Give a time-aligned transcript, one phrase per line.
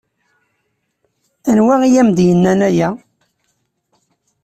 [1.51, 2.89] Anwa i am-d-yennan aya?